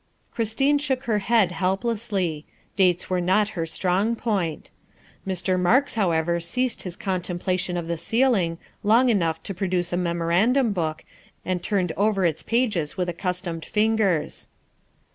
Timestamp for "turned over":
11.61-12.25